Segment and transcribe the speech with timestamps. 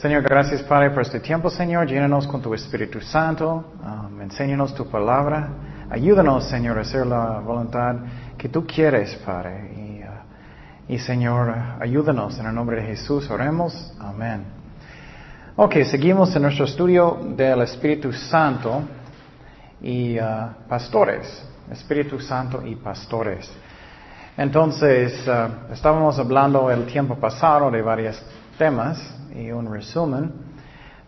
[0.00, 1.86] Señor, gracias Padre por este tiempo, Señor.
[1.86, 3.74] Llénanos con tu Espíritu Santo.
[3.84, 5.50] Um, enséñanos tu palabra.
[5.90, 7.96] Ayúdanos, Señor, a hacer la voluntad
[8.38, 9.74] que tú quieres, Padre.
[9.76, 13.30] Y, uh, y Señor, ayúdanos en el nombre de Jesús.
[13.30, 13.92] Oremos.
[14.00, 14.44] Amén.
[15.56, 18.80] Ok, seguimos en nuestro estudio del Espíritu Santo
[19.82, 21.46] y uh, pastores.
[21.70, 23.52] Espíritu Santo y pastores.
[24.38, 28.18] Entonces, uh, estábamos hablando el tiempo pasado de varios
[28.56, 30.32] temas y un resumen.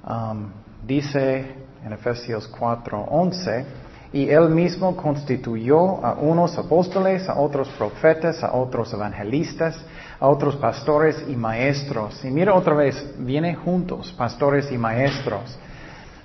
[0.06, 0.50] Um,
[0.86, 1.44] dice
[1.84, 3.64] en Efesios 4:11,
[4.12, 9.82] y él mismo constituyó a unos apóstoles, a otros profetas, a otros evangelistas,
[10.20, 12.22] a otros pastores y maestros.
[12.24, 15.58] Y mira otra vez, vienen juntos, pastores y maestros.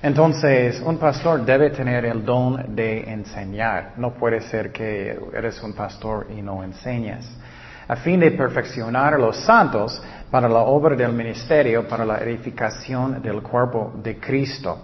[0.03, 3.94] Entonces, un pastor debe tener el don de enseñar.
[3.97, 7.25] No puede ser que eres un pastor y no enseñas.
[7.88, 13.21] A fin de perfeccionar a los santos para la obra del ministerio, para la edificación
[13.21, 14.77] del cuerpo de Cristo.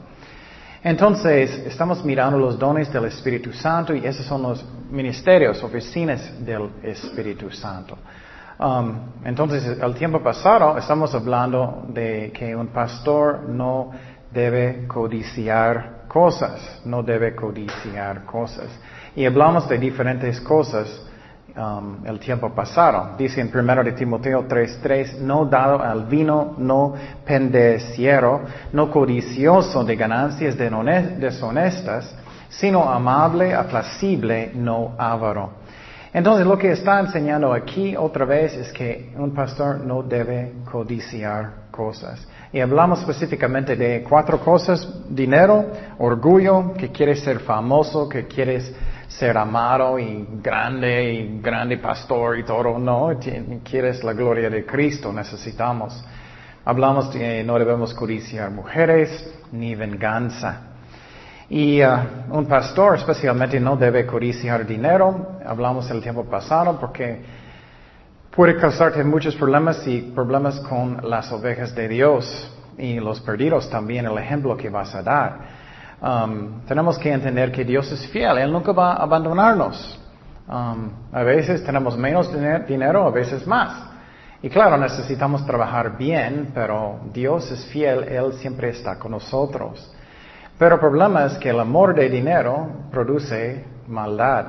[0.84, 6.70] Entonces, estamos mirando los dones del Espíritu Santo y esos son los ministerios, oficinas del
[6.84, 7.98] Espíritu Santo.
[8.60, 13.92] Um, entonces, el tiempo pasado estamos hablando de que un pastor no
[14.32, 18.68] debe codiciar cosas, no debe codiciar cosas.
[19.16, 21.02] Y hablamos de diferentes cosas
[21.56, 23.16] um, el tiempo pasado.
[23.18, 26.94] Dice en 1 de Timoteo 3:3, no dado al vino, no
[27.26, 32.16] pendeciero, no codicioso de ganancias deshonestas,
[32.50, 35.64] sino amable, aplacible, no avaro.
[36.14, 41.64] Entonces lo que está enseñando aquí otra vez es que un pastor no debe codiciar
[41.72, 42.28] cosas.
[42.52, 45.66] Y hablamos específicamente de cuatro cosas, dinero,
[45.98, 48.72] orgullo, que quieres ser famoso, que quieres
[49.18, 53.12] ser amado y grande y grande pastor y todo, no,
[53.64, 56.04] quieres la gloria de Cristo, necesitamos.
[56.66, 60.62] Hablamos que no debemos codiciar mujeres ni venganza.
[61.50, 61.98] Y uh,
[62.32, 67.22] un pastor especialmente no debe codiciar dinero, hablamos el tiempo pasado porque
[68.36, 74.06] puede causarte muchos problemas y problemas con las ovejas de Dios y los perdidos también,
[74.06, 75.63] el ejemplo que vas a dar.
[76.04, 79.98] Um, tenemos que entender que Dios es fiel, Él nunca va a abandonarnos.
[80.50, 82.30] Um, a veces tenemos menos
[82.68, 83.90] dinero, a veces más.
[84.42, 89.90] Y claro, necesitamos trabajar bien, pero Dios es fiel, Él siempre está con nosotros.
[90.60, 94.46] Pero el problema es que el amor de dinero produce maldad.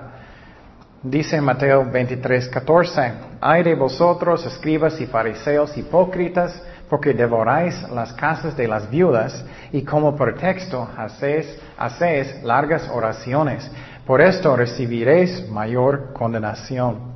[1.04, 6.60] Dice Mateo 23, 14, hay de vosotros, escribas y fariseos hipócritas,
[6.94, 11.44] porque devoráis las casas de las viudas y como pretexto hacéis,
[11.76, 13.68] hacéis largas oraciones.
[14.06, 17.14] Por esto recibiréis mayor condenación.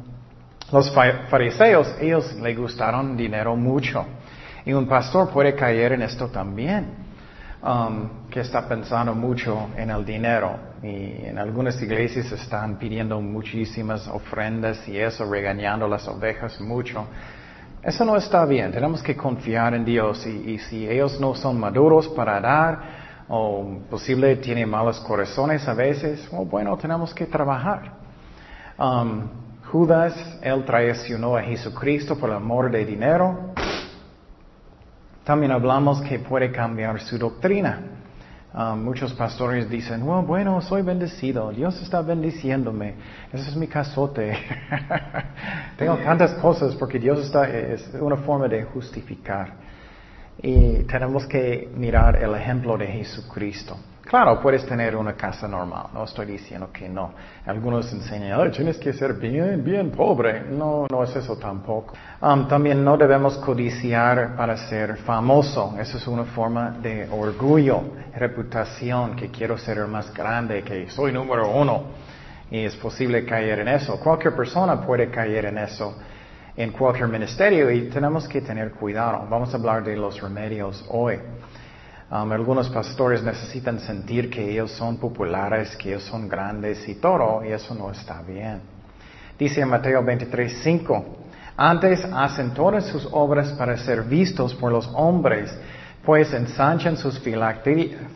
[0.72, 0.92] Los
[1.30, 4.04] fariseos, ellos le gustaron dinero mucho.
[4.64, 7.06] Y un pastor puede caer en esto también.
[7.62, 14.08] Um, que está pensando mucho en el dinero y en algunas iglesias están pidiendo muchísimas
[14.08, 17.06] ofrendas y eso, regañando las ovejas mucho.
[17.88, 22.06] Eso no está bien, tenemos que confiar en Dios y, si ellos no son maduros
[22.08, 22.80] para dar
[23.28, 27.92] o posible tienen malos corazones a veces, bueno, tenemos que trabajar.
[28.78, 29.22] Um,
[29.72, 33.54] Judas, él traicionó a Jesucristo por el amor de dinero.
[35.24, 37.97] También hablamos que puede cambiar su doctrina.
[38.58, 42.94] Um, muchos pastores dicen, bueno, soy bendecido, Dios está bendiciéndome,
[43.32, 44.36] ese es mi casote.
[45.78, 49.52] Tengo tantas cosas porque Dios está, es una forma de justificar.
[50.42, 53.76] Y tenemos que mirar el ejemplo de Jesucristo.
[54.08, 57.12] Claro, puedes tener una casa normal, no estoy diciendo que no.
[57.44, 60.44] Algunos enseñan, tienes que ser bien, bien pobre.
[60.48, 61.92] No, no es eso tampoco.
[62.22, 65.76] Um, también no debemos codiciar para ser famoso.
[65.78, 67.82] Eso es una forma de orgullo,
[68.16, 71.82] reputación, que quiero ser el más grande, que soy número uno.
[72.50, 74.00] Y es posible caer en eso.
[74.00, 75.94] Cualquier persona puede caer en eso
[76.56, 79.26] en cualquier ministerio y tenemos que tener cuidado.
[79.28, 81.18] Vamos a hablar de los remedios hoy.
[82.10, 87.44] Um, algunos pastores necesitan sentir que ellos son populares, que ellos son grandes y todo,
[87.44, 88.62] y eso no está bien.
[89.38, 91.04] Dice en Mateo 23, 5,
[91.54, 95.54] antes hacen todas sus obras para ser vistos por los hombres,
[96.02, 98.06] pues ensanchan sus filacterías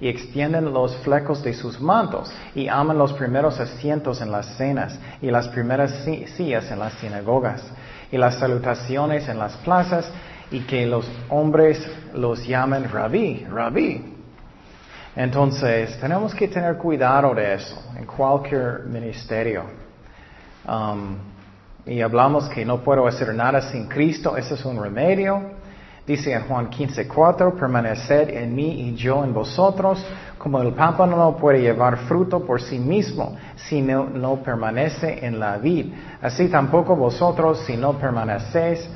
[0.00, 4.96] y extienden los flecos de sus mantos y aman los primeros asientos en las cenas
[5.20, 6.04] y las primeras
[6.36, 7.64] sillas en las sinagogas
[8.12, 10.08] y las salutaciones en las plazas
[10.50, 11.84] y que los hombres
[12.14, 14.14] los llamen rabí, rabí.
[15.16, 19.64] Entonces, tenemos que tener cuidado de eso en cualquier ministerio.
[20.68, 21.16] Um,
[21.86, 25.54] y hablamos que no puedo hacer nada sin Cristo, ese es un remedio.
[26.06, 30.04] Dice en Juan 15:4, permaneced en mí y yo en vosotros,
[30.38, 35.40] como el pámpano no puede llevar fruto por sí mismo si no, no permanece en
[35.40, 38.88] la vid, así tampoco vosotros si no permanecéis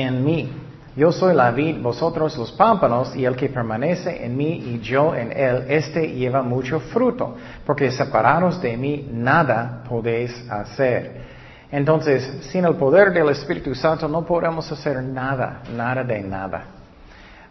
[0.00, 0.50] en mí.
[0.96, 5.14] Yo soy la vid, vosotros los pámpanos, y el que permanece en mí y yo
[5.14, 11.22] en él, este lleva mucho fruto, porque separados de mí nada podéis hacer.
[11.70, 16.64] Entonces, sin el poder del Espíritu Santo no podemos hacer nada, nada de nada.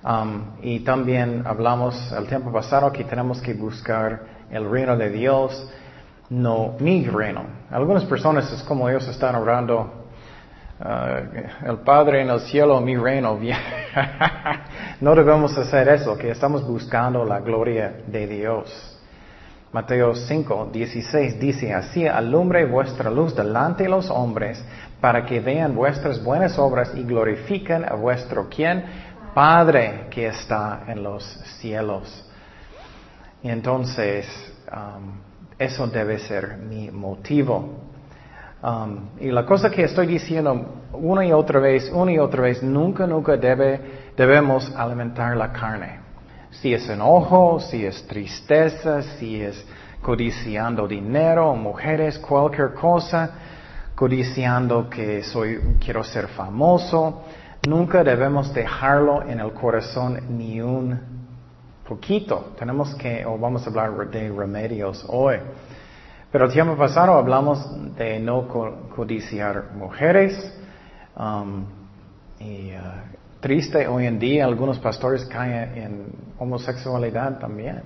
[0.04, 4.22] Um, y también hablamos el tiempo pasado que tenemos que buscar
[4.52, 5.70] el reino de Dios,
[6.30, 7.44] no mi reino.
[7.72, 9.97] Algunas personas es como ellos están orando,
[10.80, 13.40] uh, el Padre en el cielo, mi reino.
[15.02, 18.98] no debemos hacer eso, que estamos buscando la gloria de Dios.
[19.72, 24.64] Mateo 5, 16 dice, así alumbre vuestra luz delante de los hombres,
[25.02, 28.84] para que vean vuestras buenas obras y glorifiquen a vuestro quien,
[29.34, 31.24] Padre que está en los
[31.60, 32.26] cielos.
[33.44, 34.26] Y entonces,
[35.60, 37.84] eso debe ser mi motivo.
[38.68, 42.62] Um, y la cosa que estoy diciendo una y otra vez, una y otra vez,
[42.62, 46.02] nunca, nunca debe, debemos alimentar la carne.
[46.52, 49.66] Si es enojo, si es tristeza, si es
[50.02, 53.30] codiciando dinero, mujeres, cualquier cosa,
[53.96, 57.24] codiciando que soy, quiero ser famoso,
[57.66, 61.00] nunca debemos dejarlo en el corazón ni un
[61.88, 62.54] poquito.
[62.60, 65.38] Tenemos que, o vamos a hablar de remedios hoy.
[66.32, 68.48] Pero el tiempo pasado hablamos de no
[68.94, 70.54] codiciar mujeres,
[71.18, 71.66] um,
[72.40, 76.06] y uh, triste hoy en día, algunos pastores caen en
[76.38, 77.82] homosexualidad también.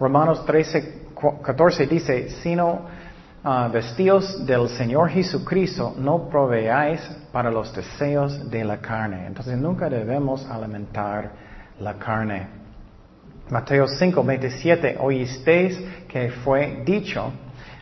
[0.00, 1.08] Romanos 13,
[1.42, 2.86] 14 dice, sino
[3.44, 7.00] uh, vestidos del Señor Jesucristo, no proveáis
[7.30, 9.26] para los deseos de la carne.
[9.26, 11.30] Entonces nunca debemos alimentar
[11.78, 12.48] la carne.
[13.50, 17.32] Mateo 5, 27, oísteis que fue dicho,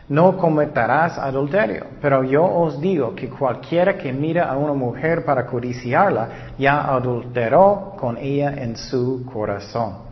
[0.09, 1.87] no cometerás adulterio.
[2.01, 7.95] Pero yo os digo que cualquiera que mira a una mujer para codiciarla, ya adulteró
[7.97, 10.05] con ella en su corazón.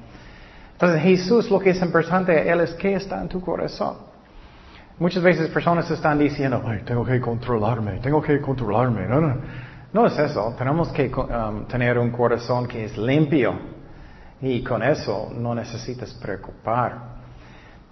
[0.73, 3.97] Entonces Jesús lo que es importante a Él es qué está en tu corazón.
[4.99, 9.07] Muchas veces personas están diciendo, tengo que controlarme, tengo que controlarme.
[9.07, 9.35] No, no,
[9.91, 10.53] no es eso.
[10.57, 13.73] Tenemos que um, tener un corazón que es limpio.
[14.41, 17.12] Y con eso no necesitas preocupar.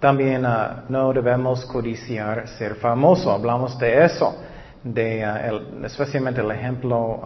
[0.02, 3.30] También uh, no debemos codiciar ser famoso.
[3.30, 4.34] Hablamos de eso,
[4.82, 7.20] de, uh, especialmente el ejemplo,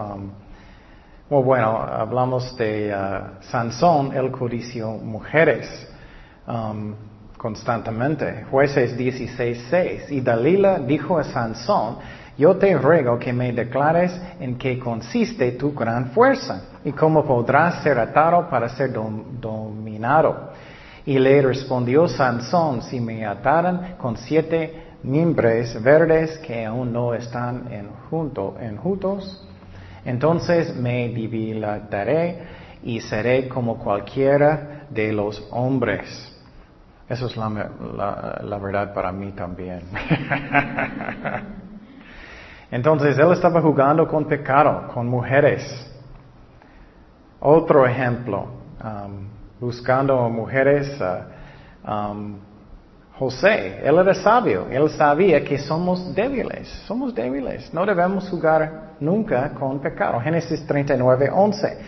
[1.30, 5.88] um, bueno, hablamos de uh, Sansón, el codició mujeres
[6.46, 6.94] um,
[7.38, 8.44] constantemente.
[8.50, 10.10] Jueces 16.6.
[10.10, 11.96] Y Dalila dijo a Sansón,
[12.36, 17.82] yo te ruego que me declares en qué consiste tu gran fuerza y cómo podrás
[17.82, 20.50] ser atado para ser dominado.
[21.06, 27.72] Y le respondió Sansón, si me ataran con siete mimbres verdes que aún no están
[27.72, 29.46] en, junto, en juntos,
[30.04, 32.42] entonces me dilataré
[32.82, 36.32] y seré como cualquiera de los hombres.
[37.08, 39.82] Eso es la, la verdad para mí también.
[42.70, 45.62] Entonces él estaba jugando con pecado, con mujeres.
[47.38, 48.48] Otro ejemplo.
[48.82, 50.98] Um, buscando mujeres.
[51.00, 52.38] Uh, um,
[53.18, 59.54] José, él era sabio, él sabía que somos débiles, somos débiles, no debemos jugar nunca
[59.54, 60.20] con pecado.
[60.20, 61.78] Génesis 39, 11.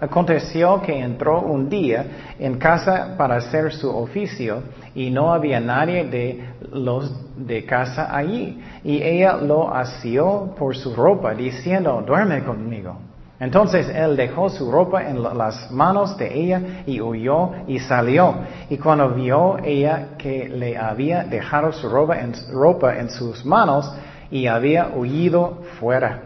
[0.00, 4.62] Aconteció que entró un día en casa para hacer su oficio
[4.94, 8.62] y no había nadie de los de casa allí.
[8.82, 13.07] Y ella lo asió por su ropa, diciendo, duerme conmigo.
[13.40, 18.34] Entonces él dejó su ropa en las manos de ella y huyó y salió.
[18.68, 23.92] Y cuando vio ella que le había dejado su ropa en, ropa en sus manos
[24.30, 26.22] y había huido fuera.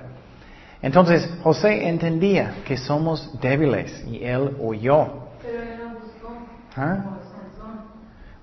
[0.81, 5.07] Entonces José entendía que somos débiles y él huyó.
[5.43, 6.37] Pero él no buscó.
[6.77, 7.05] ¿Ah?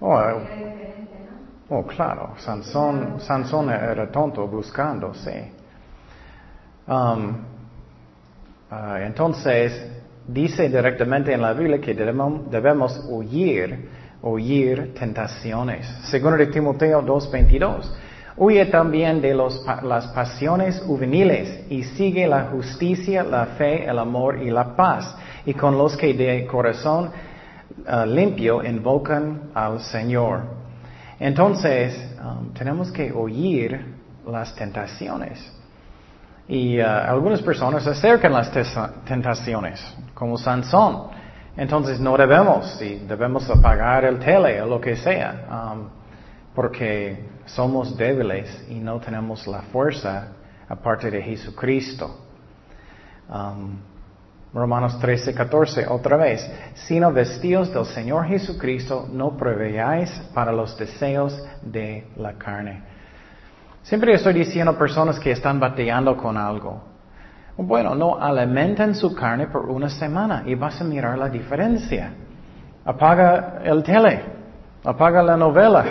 [0.01, 0.41] Oh, oh,
[1.69, 5.51] oh, claro, Sansón, Sansón era tonto buscando, sí.
[6.87, 7.35] Um,
[8.71, 9.73] Ah, entonces,
[10.27, 13.89] dice directamente en la Biblia que debemos, debemos huir,
[14.21, 15.87] huir tentaciones.
[16.03, 17.91] Segundo de Timoteo 2.22.
[18.37, 24.41] Huye también de los, las pasiones juveniles y sigue la justicia, la fe, el amor
[24.41, 25.15] y la paz.
[25.45, 27.09] Y con los que de corazón
[27.87, 30.59] ah, limpio invocan al Señor.
[31.19, 35.58] Entonces, um, tenemos que oír las tentaciones.
[36.49, 38.51] Y uh, algunas personas acercan las
[39.05, 39.79] tentaciones,
[40.15, 41.11] como Sansón.
[41.55, 45.89] Entonces no debemos, y debemos apagar el tele o lo que sea, um,
[46.55, 50.29] porque somos débiles y no tenemos la fuerza
[50.67, 52.17] aparte de Jesucristo.
[53.29, 53.77] Um,
[54.51, 61.39] Romanos 13, 14, otra vez, sino vestidos del Señor Jesucristo, no proveáis para los deseos
[61.61, 62.81] de la carne.
[63.89, 66.79] Siempre estoy diciendo personas que están batallando con algo.
[67.57, 72.13] Bueno, no alimenten su carne por una semana y vas a mirar la diferencia.
[72.85, 74.21] Apaga el tele,
[74.85, 75.85] apaga la novela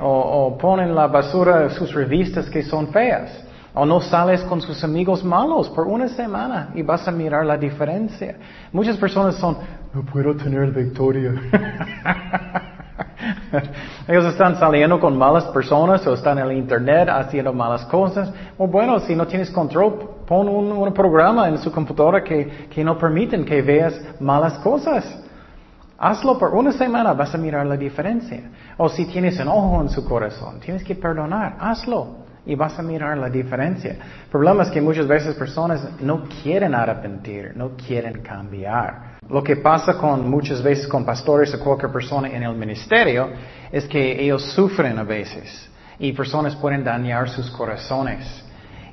[0.00, 3.44] o, o ponen la basura sus revistas que son feas.
[3.74, 7.58] O no sales con sus amigos malos por una semana y vas a mirar la
[7.58, 8.34] diferencia.
[8.72, 9.58] Muchas personas son,
[9.92, 11.34] no puedo tener victoria.
[14.08, 18.32] Ellos están saliendo con malas personas o están en el internet haciendo malas cosas.
[18.56, 22.96] O bueno, si no tienes control, pon un, programa en su computadora que, que no
[22.96, 25.04] permiten que veas malas cosas.
[25.98, 28.42] Hazlo por una semana, vas a mirar la diferencia.
[28.76, 33.18] O si tienes enojo en su corazón, tienes que perdonar, hazlo y vas a mirar
[33.18, 33.90] la diferencia.
[33.92, 39.15] El problema es que muchas veces personas no quieren arrepentir, no quieren cambiar.
[39.28, 43.28] Lo que pasa con muchas veces con pastores o cualquier persona en el ministerio
[43.72, 45.68] es que ellos sufren a veces
[45.98, 48.44] y personas pueden dañar sus corazones.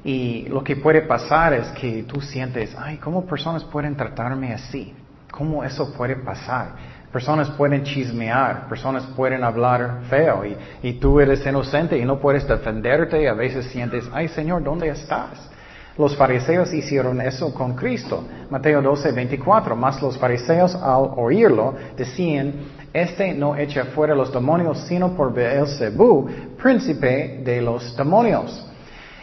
[0.04, 4.94] Y lo que puede pasar es que tú sientes, ay, ¿cómo personas pueden tratarme así?
[5.32, 6.94] ¿Cómo eso puede pasar?
[7.12, 10.44] Personas pueden chismear, personas pueden hablar feo
[10.82, 14.90] y, tú eres inocente y no puedes defenderte y a veces sientes, ay Señor, ¿dónde
[14.90, 15.53] estás?
[15.98, 18.24] Los fariseos hicieron eso con Cristo.
[18.50, 19.76] Mateo 12, 24.
[19.76, 22.54] Mas los fariseos al oírlo decían,
[22.92, 26.28] este no echa fuera los demonios sino por Beelzebú,
[26.62, 28.68] príncipe de los demonios.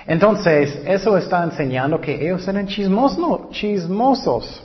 [0.07, 4.63] Entonces, eso está enseñando que ellos eran chismosos.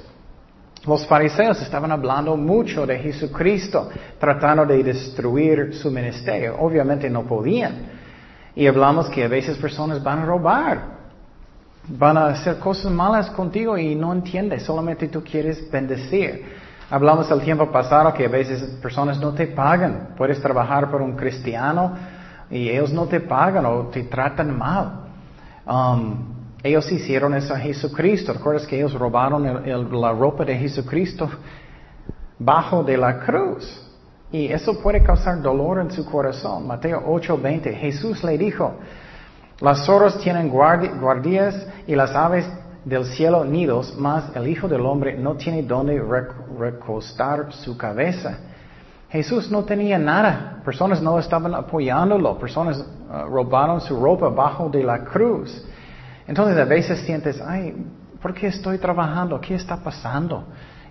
[0.86, 6.58] Los fariseos estaban hablando mucho de Jesucristo, tratando de destruir su ministerio.
[6.60, 7.74] Obviamente no podían.
[8.56, 10.95] Y hablamos que a veces personas van a robar,
[11.88, 16.46] van a hacer cosas malas contigo y no entiendes, solamente tú quieres bendecir.
[16.90, 20.10] Hablamos el tiempo pasado que a veces personas no te pagan.
[20.18, 21.94] Puedes trabajar por un cristiano
[22.50, 25.06] y ellos no te pagan o te tratan mal.
[25.66, 28.34] Um, ellos hicieron eso a Jesucristo.
[28.34, 29.44] ¿Recuerdas que ellos robaron
[30.02, 31.30] la ropa de Jesucristo
[32.38, 33.82] bajo de la cruz?
[34.32, 36.68] Y eso puede causar dolor en su corazón.
[36.68, 37.74] Mateo 8:20.
[37.74, 38.76] Jesús le dijo,
[39.62, 42.46] las zorras tienen guardias y las aves
[42.84, 46.02] del cielo nidos, mas el Hijo del Hombre no tiene donde
[46.60, 48.38] recostar su cabeza.
[49.10, 54.84] Jesús no tenía nada, personas no estaban apoyándolo, personas uh, robaron su ropa bajo de
[54.84, 55.66] la cruz.
[56.28, 57.74] Entonces a veces sientes, ay,
[58.22, 59.40] ¿por qué estoy trabajando?
[59.40, 60.44] ¿Qué está pasando?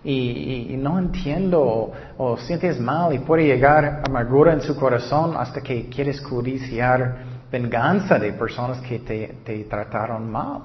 [0.03, 5.89] Y, no entiendo o, sientes mal y puede llegar amargura en su corazón hasta que
[5.89, 10.61] quieres codiciar venganza de personas que te, trataron mal.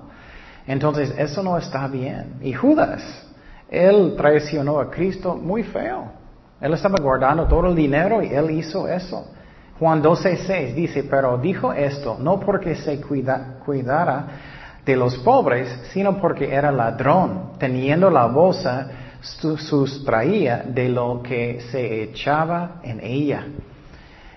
[0.66, 2.38] Entonces eso no está bien.
[2.42, 3.02] Y Judas,
[3.70, 6.12] él traicionó a Cristo muy feo.
[6.60, 9.28] Él estaba guardando todo el dinero y él hizo eso.
[9.78, 14.28] Juan 12:6 dice, pero dijo esto no porque se cuida, cuidara
[14.86, 18.90] de los pobres, sino porque era ladrón, teniendo la bolsa
[19.22, 23.46] sustraía de lo que se echaba en ella.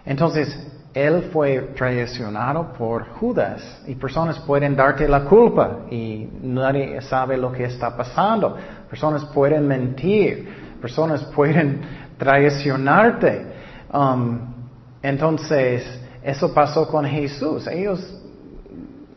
[0.05, 7.39] Entonces, él fue traicionado por Judas y personas pueden darte la culpa y nadie sabe
[7.39, 8.57] lo que está pasando.
[8.91, 11.81] Personas pueden mentir, personas pueden
[12.19, 13.47] traicionarte.
[13.93, 14.53] Um,
[15.03, 15.83] entonces,
[16.23, 17.67] eso pasó con Jesús.
[17.69, 18.21] Ellos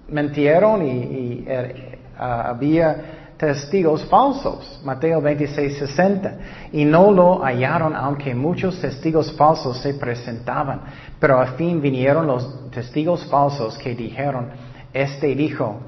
[0.07, 4.79] mentieron y, er, había testigos falsos.
[4.83, 6.37] Mateo 26, 60.
[6.71, 10.81] Y no lo hallaron aunque muchos testigos falsos se presentaban.
[11.19, 14.49] Pero a fin vinieron los testigos falsos que dijeron,
[14.93, 15.79] este dijo,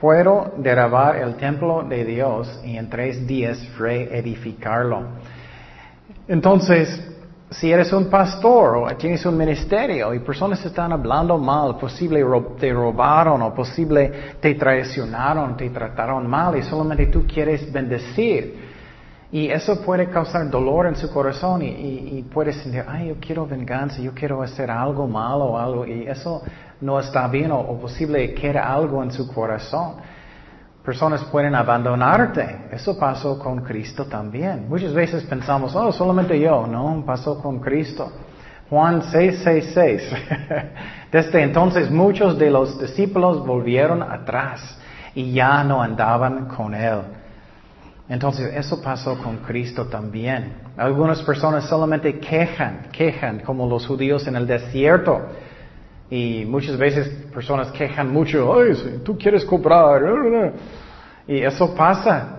[0.00, 5.02] puedo derribar el templo de Dios y en tres días reedificarlo.
[6.28, 7.13] Entonces,
[7.50, 12.24] si eres un pastor o tienes un ministerio y personas están hablando mal, posible
[12.58, 18.74] te robaron o posible te traicionaron, te trataron mal y solamente tú quieres bendecir.
[19.30, 24.00] Y eso puede causar dolor en su corazón y, puedes sentir, ay, yo quiero venganza,
[24.00, 26.42] yo quiero hacer algo malo o algo y eso
[26.80, 29.96] no está bien o, o posible queda algo en su corazón.
[30.84, 32.66] Personas pueden abandonarte.
[32.70, 34.68] Eso pasó con Cristo también.
[34.68, 36.66] Muchas veces pensamos, oh, solamente yo.
[36.66, 38.12] No, pasó con Cristo.
[38.68, 40.02] Juan 6:66.
[41.12, 44.78] Desde entonces muchos de los discípulos volvieron atrás
[45.14, 47.00] y ya no andaban con Él.
[48.08, 50.52] Entonces, eso pasó con Cristo también.
[50.76, 55.22] Algunas personas solamente quejan, quejan, como los judíos en el desierto.
[56.14, 60.00] Y muchas veces personas quejan mucho, ay, si tú quieres cobrar.
[61.26, 62.38] Y eso pasa.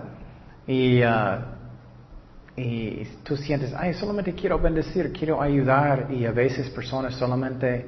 [0.66, 6.06] Y, uh, y tú sientes, ay, solamente quiero bendecir, quiero ayudar.
[6.10, 7.84] Y a veces personas solamente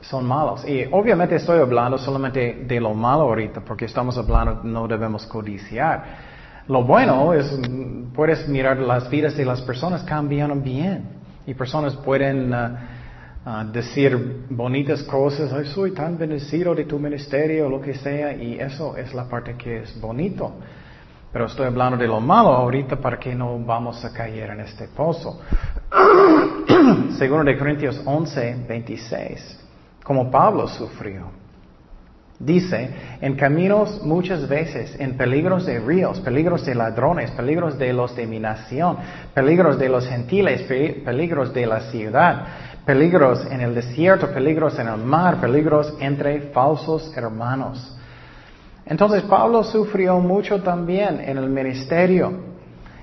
[0.00, 0.66] son malos.
[0.66, 6.04] Y obviamente estoy hablando solamente de lo malo ahorita, porque estamos hablando, no debemos codiciar.
[6.68, 7.54] Lo bueno es,
[8.14, 11.20] puedes mirar las vidas de las personas cambian bien.
[11.46, 13.01] Y personas pueden uh,
[13.72, 18.96] decir bonitas cosas, ay, soy tan bendecido de tu ministerio, lo que sea, y eso
[18.96, 20.52] es la parte que es bonito.
[21.32, 24.86] Pero estoy hablando de lo malo ahorita para que no vamos a caer en este
[24.88, 25.40] pozo.
[27.18, 29.60] Segundo de Corintios 11, 26.
[30.04, 31.42] Como Pablo sufrió.
[32.38, 38.16] Dice, en caminos muchas veces, en peligros de ríos, peligros de ladrones, peligros de los
[38.16, 38.96] de mi nación,
[39.32, 42.46] peligros de los gentiles, peligros de la ciudad,
[42.84, 47.96] peligros en el desierto, peligros en el mar, peligros entre falsos hermanos.
[48.84, 52.52] Entonces Pablo sufrió mucho también en el ministerio.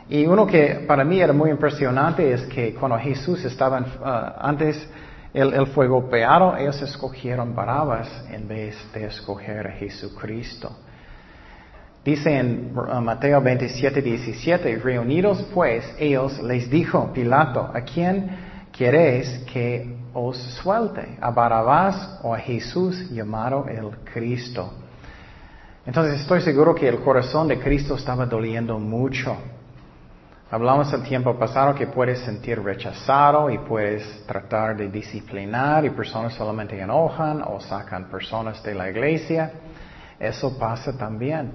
[0.10, 4.90] Y uno que para mí era muy impresionante es que cuando Jesús estaba uh, antes
[5.34, 10.76] el, fue golpeado, ellos escogieron Barabas en vez de escoger a Jesucristo.
[12.04, 18.49] Dice en uh, Mateo 27, 17, reunidos pues, ellos les dijo Pilato, ¿a quién
[18.80, 21.18] queréis que os suelte?
[21.20, 24.72] ¿A Barabás o a Jesús llamado el Cristo?
[25.86, 29.36] Entonces estoy seguro que el corazón de Cristo estaba doliendo mucho.
[30.50, 36.34] Hablamos el tiempo pasado que puedes sentir rechazado y puedes tratar de disciplinar y personas
[36.34, 39.52] solamente enojan o sacan personas de la iglesia.
[40.18, 41.52] Eso pasa también.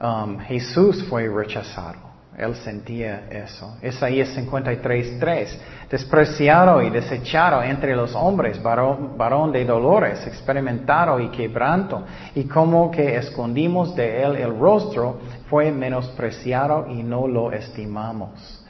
[0.00, 2.05] Um, Jesús fue rechazado.
[2.36, 3.78] Él sentía eso.
[3.82, 5.48] Isaías 53.3.
[5.90, 12.90] Despreciado y desechado entre los hombres, varón, varón, de dolores, experimentado y quebranto, y como
[12.90, 15.18] que escondimos de él el rostro,
[15.48, 18.64] fue menospreciado y no lo estimamos.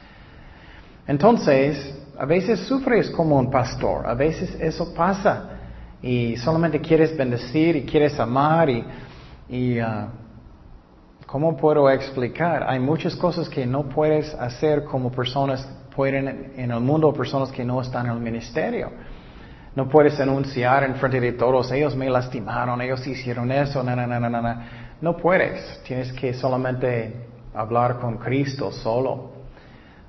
[1.06, 5.56] Entonces, a veces sufres como un pastor, a veces eso pasa,
[6.02, 8.68] y solamente quieres bendecir y quieres amar
[9.48, 9.84] y, uh,
[11.26, 12.64] ¿Cómo puedo explicar?
[12.68, 17.64] Hay muchas cosas que no puedes hacer como personas pueden en el mundo, personas que
[17.64, 18.90] no están en el ministerio.
[19.74, 24.06] No puedes anunciar en frente de todos, ellos me lastimaron, ellos hicieron eso, na, na,
[24.06, 24.68] na, na.
[25.00, 29.32] No puedes, tienes que solamente hablar con Cristo solo.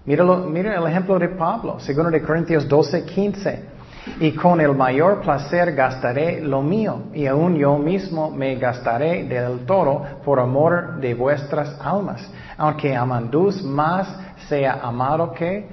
[0.05, 3.76] Míralo, mira el ejemplo de Pablo, segundo de Corintios 12, 15
[4.19, 9.65] y con el mayor placer gastaré lo mío, y aún yo mismo me gastaré del
[9.65, 14.07] todo por amor de vuestras almas, aunque amandus más
[14.47, 15.67] sea amado que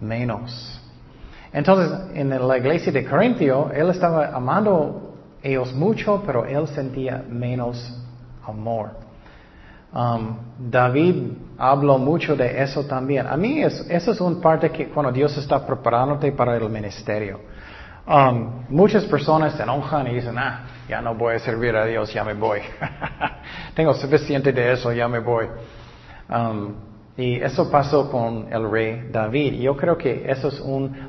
[0.00, 0.80] menos.
[1.52, 7.96] Entonces, en la iglesia de Corintio, él estaba amando ellos mucho, pero él sentía menos
[8.46, 8.90] amor.
[9.92, 10.36] Um,
[10.70, 13.26] David habló mucho de eso también.
[13.26, 17.40] A mí eso es una parte que cuando Dios está preparándote para el ministerio.
[18.08, 22.10] Um, muchas personas se enojan y dicen, ah, ya no voy a servir a Dios,
[22.10, 22.60] ya me voy.
[23.74, 25.46] Tengo suficiente de eso, ya me voy.
[26.30, 26.74] Um,
[27.18, 29.60] y eso pasó con el rey David.
[29.60, 30.58] Yo creo que eso es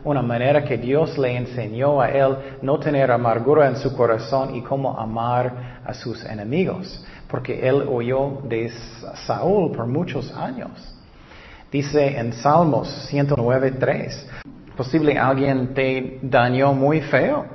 [0.04, 4.62] una manera que Dios le enseñó a él no tener amargura en su corazón y
[4.62, 7.06] cómo amar a sus enemigos.
[7.30, 8.74] Porque él oyó de
[9.26, 10.72] Saúl por muchos años.
[11.72, 14.26] Dice en Salmos 109.3,
[14.80, 17.46] Posible alguien te dañó muy feo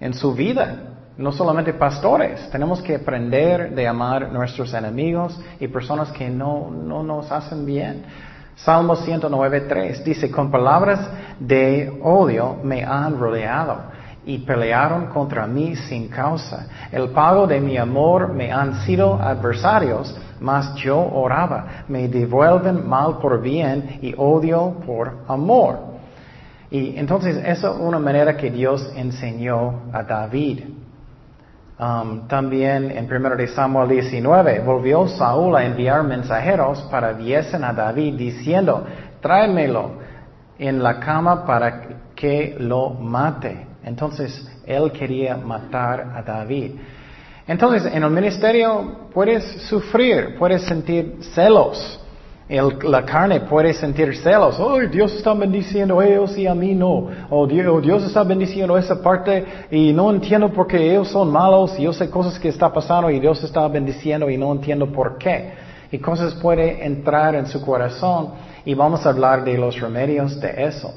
[0.00, 0.94] en su vida.
[1.18, 7.02] No solamente pastores, tenemos que aprender de amar nuestros enemigos y personas que no, no
[7.02, 8.06] nos hacen bien.
[8.56, 11.06] Salmo 109.3 dice, con palabras
[11.38, 13.82] de odio me han rodeado
[14.24, 16.66] y pelearon contra mí sin causa.
[16.90, 21.84] El pago de mi amor me han sido adversarios, mas yo oraba.
[21.88, 25.93] Me devuelven mal por bien y odio por amor.
[26.70, 30.60] Y entonces eso es una manera que Dios enseñó a David.
[31.76, 37.72] Um, también en 1 de Samuel 19, volvió Saúl a enviar mensajeros para viesen a
[37.72, 38.86] David diciendo,
[39.20, 39.90] tráemelo
[40.58, 41.82] en la cama para
[42.14, 43.66] que lo mate.
[43.84, 46.72] Entonces él quería matar a David.
[47.46, 52.00] Entonces en el ministerio puedes sufrir, puedes sentir celos,
[52.46, 54.60] El- la carne puede sentir celos.
[54.60, 57.08] Oh, Dios está bendiciendo a ellos y a mí no.
[57.30, 61.30] O Dios, o Dios está bendiciendo esa parte y no entiendo por qué ellos son
[61.32, 64.86] malos y yo sé cosas que está pasando y Dios está bendiciendo y no entiendo
[64.92, 65.52] por qué.
[65.90, 68.32] Y cosas pueden entrar en su corazón
[68.64, 70.92] y vamos a hablar de los remedios de eso.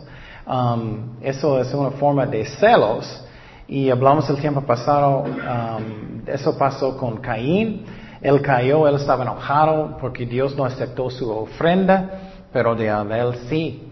[0.45, 3.23] Um, eso es una forma de celos
[3.69, 7.85] y hablamos el tiempo pasado, um, eso pasó con Caín.
[8.21, 12.09] Él cayó, él estaba enojado porque Dios no aceptó su ofrenda,
[12.51, 13.83] pero de Abel sí.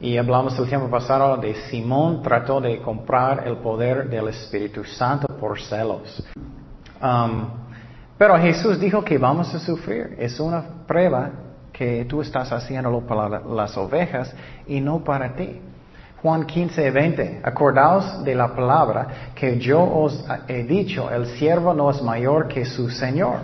[0.00, 5.26] Y hablamos el tiempo pasado de Simón trató de comprar el poder del Espíritu Santo
[5.38, 6.22] por celos.
[7.00, 7.48] Um,
[8.18, 10.16] pero Jesús dijo que vamos a sufrir.
[10.18, 11.30] Es una prueba
[11.72, 14.34] que tú estás haciéndolo para las ovejas
[14.66, 15.60] y no para ti.
[16.26, 17.40] Juan 15, 20.
[17.44, 22.64] Acordaos de la palabra que yo os he dicho, el siervo no es mayor que
[22.64, 23.36] su Señor.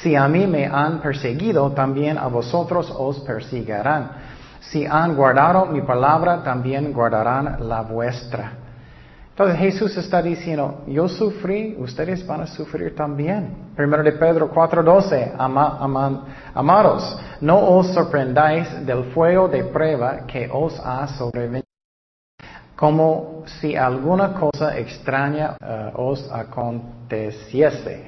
[0.00, 4.12] Si a mí me han perseguido, también a vosotros os perseguirán.
[4.60, 8.52] Si han guardado mi palabra, también guardarán la vuestra.
[9.30, 13.72] Entonces Jesús está diciendo, yo sufrí, ustedes van a sufrir también.
[13.74, 16.90] Primero de Pedro 4:12, ama,
[17.40, 21.69] no os sorprendáis del fuego de prueba que os ha sobrevenido
[22.80, 28.04] como si alguna cosa extraña eh, os aconteciese.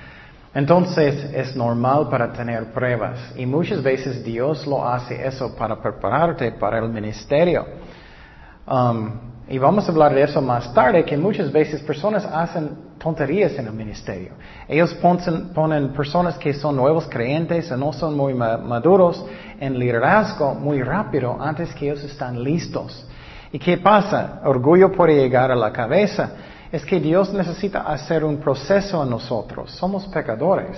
[0.54, 6.50] Entonces es normal para tener pruebas y muchas veces Dios lo hace eso para prepararte
[6.52, 7.66] para el ministerio.
[8.66, 9.10] Um,
[9.48, 13.66] y vamos a hablar de eso más tarde, que muchas veces personas hacen tonterías en
[13.66, 14.32] el ministerio.
[14.66, 19.24] Ellos ponen, personas que son nuevos creyentes o no son muy ma- maduros
[19.60, 23.06] en liderazgo muy rápido antes que ellos están listos.
[23.56, 24.42] ¿Y qué pasa?
[24.44, 26.30] Orgullo puede llegar a la cabeza.
[26.70, 29.70] Es que Dios necesita hacer un proceso en nosotros.
[29.70, 30.76] Somos pecadores.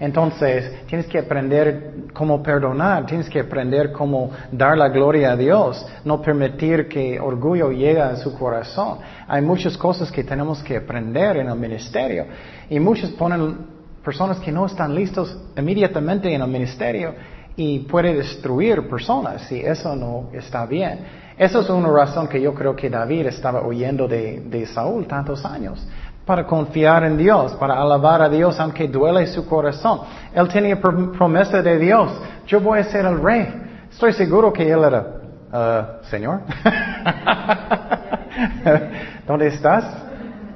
[0.00, 5.86] Entonces, tienes que aprender cómo perdonar, tienes que aprender cómo dar la gloria a Dios,
[6.04, 8.98] no permitir que orgullo llegue a su corazón.
[9.28, 12.26] Hay muchas cosas que tenemos que aprender en el ministerio
[12.68, 13.56] y muchos ponen
[14.04, 17.14] personas que no están listos inmediatamente en el ministerio
[17.54, 21.20] y puede destruir personas y eso no está bien.
[21.40, 25.82] Esa es una razón que yo creo que David estaba huyendo de, Saúl tantos años
[26.26, 30.00] para confiar en Dios, para alabar a Dios aunque duele su corazón.
[30.34, 32.12] Él tenía prom- promesa de Dios,
[32.46, 33.48] yo voy a ser el rey.
[33.90, 35.06] Estoy seguro que él era,
[35.50, 36.40] "Uh, Señor,
[39.26, 39.84] ¿dónde estás?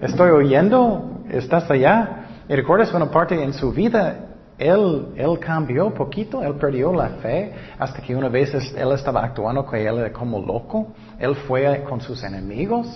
[0.02, 2.26] Estoy oyendo, estás allá.
[2.46, 4.16] Y recuerdas una parte en su vida,
[4.58, 9.66] él, él cambió poquito, él perdió la fe, hasta que una vez él estaba actuando
[9.66, 10.88] que él como loco,
[11.18, 12.86] él fue con sus enemigos.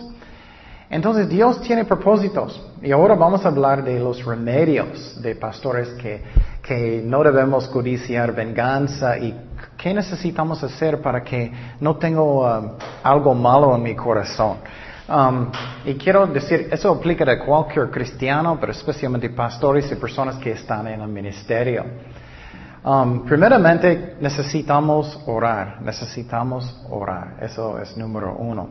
[0.90, 6.22] Entonces Dios tiene propósitos y ahora vamos a hablar de los remedios de pastores que,
[6.62, 9.38] que no debemos codiciar venganza y
[9.76, 12.70] qué necesitamos hacer para que no tenga um,
[13.02, 14.56] algo malo en mi corazón.
[15.08, 15.50] Um,
[15.86, 20.86] y quiero decir, eso aplica a cualquier cristiano, pero especialmente pastores y personas que están
[20.86, 21.84] en el ministerio.
[22.84, 28.68] Um, primeramente necesitamos orar, necesitamos orar, eso es número uno.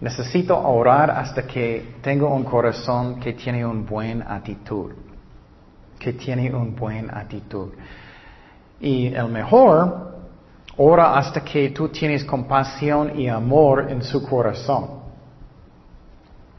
[0.00, 4.92] Necesito orar hasta que tengo un corazón que tiene una buena actitud.
[5.98, 7.68] Que tiene una buena actitud.
[8.80, 10.16] Y el mejor,
[10.78, 15.01] ora hasta que tú tienes compasión y amor en su corazón.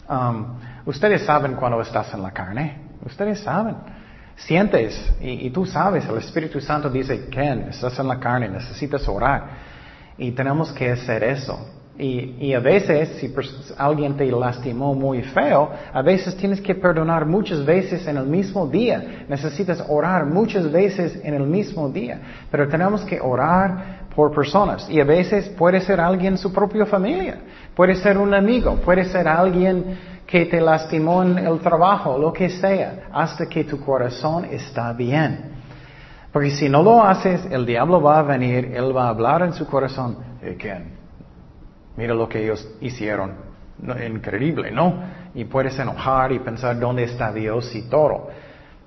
[0.09, 2.77] Um, ustedes saben cuando estás en la carne.
[3.05, 3.75] Ustedes saben.
[4.35, 9.43] Sientes y, tú sabes, el Espíritu Santo dice, Ken, estás en la carne, necesitas orar.
[10.17, 11.69] Y tenemos que hacer eso.
[11.97, 13.31] Y, y a veces, si
[13.77, 18.65] alguien te lastimó muy feo, a veces tienes que perdonar muchas veces en el mismo
[18.65, 19.25] día.
[19.29, 22.19] Necesitas orar muchas veces en el mismo día.
[22.49, 24.89] Pero tenemos que orar por personas.
[24.89, 27.37] Y a veces puede ser alguien en su propia familia.
[27.75, 28.75] Puede ser un amigo.
[28.77, 33.79] Puede ser alguien que te lastimó en el trabajo, lo que sea, hasta que tu
[33.79, 35.51] corazón está bien.
[36.31, 39.53] Porque si no lo haces, el diablo va a venir, él va a hablar en
[39.53, 40.17] su corazón.
[40.41, 40.91] "Eh, Ken,
[41.95, 43.33] mira lo que ellos hicieron.
[44.07, 44.95] Increíble, ¿no?
[45.35, 48.29] Y puedes enojar y pensar dónde está Dios y todo.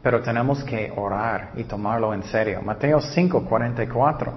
[0.02, 2.62] Pero tenemos que orar y tomarlo en serio.
[2.62, 4.32] Mateo 5, 44.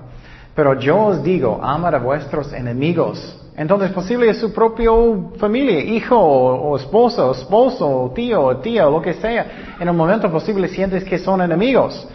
[0.53, 3.48] Pero yo os digo, amad a vuestros enemigos.
[3.59, 4.89] Entonces, posible es su propia
[5.37, 9.75] familia, hijo o, esposo, o esposo, o tío o tía, o lo que sea.
[9.77, 12.07] En un momento posible sientes que son enemigos.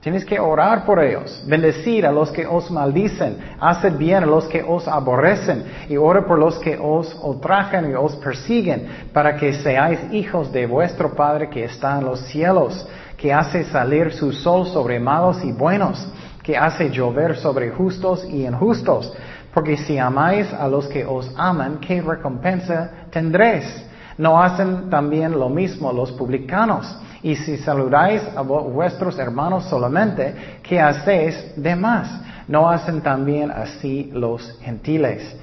[0.00, 4.48] Tienes que orar por ellos, bendecir a los que os maldicen, hacer bien a los
[4.48, 9.52] que os aborrecen y ora por los que os ultrajan y os persiguen, para que
[9.52, 14.66] seáis hijos de vuestro Padre que está en los cielos, que hace salir su sol
[14.66, 16.08] sobre malos y buenos,
[16.42, 19.12] que hace llover sobre justos y injustos.
[19.52, 23.86] Porque si amáis a los que os aman, ¿qué recompensa tendréis?
[24.16, 26.98] ¿No hacen también lo mismo los publicanos?
[27.22, 32.20] Y si saludáis a vuestros hermanos solamente, ¿qué hacéis de más?
[32.46, 35.36] ¿No hacen también así los gentiles?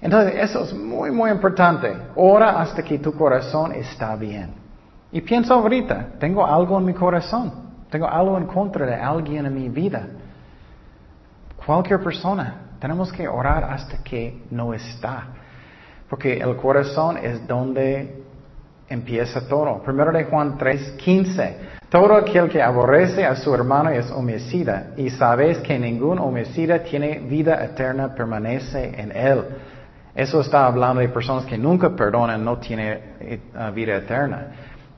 [0.00, 1.96] Entonces, eso es muy, muy importante.
[2.16, 4.52] Ora hasta que tu corazón está bien.
[5.12, 7.52] Y pienso ahorita, tengo algo en mi corazón,
[7.90, 10.06] tengo algo en contra de alguien en mi vida.
[11.64, 15.28] Cualquier persona, tenemos que orar hasta que no está.
[16.10, 18.24] Porque el corazón es donde
[18.88, 19.80] empieza todo.
[19.84, 21.56] Primero de Juan 3, 15.
[21.88, 27.20] Todo aquel que aborrece a su hermano es homicida, y sabes que ningún homicida tiene
[27.20, 29.44] vida eterna, permanece en él.
[30.12, 33.40] Eso está hablando de personas que nunca perdonan, no tienen eh,
[33.72, 34.46] vida eterna.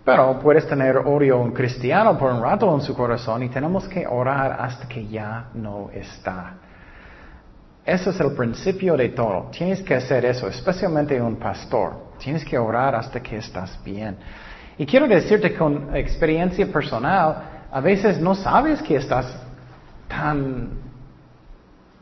[0.03, 4.07] Pero puedes tener odio un cristiano por un rato en su corazón y tenemos que
[4.07, 6.55] orar hasta que ya no está.
[7.85, 9.51] Ese es el principio de todo.
[9.51, 12.15] Tienes que hacer eso, especialmente un pastor.
[12.19, 14.17] Tienes que orar hasta que estás bien.
[14.79, 19.27] Y quiero decirte con experiencia personal, a veces no sabes que estás
[20.09, 20.71] tan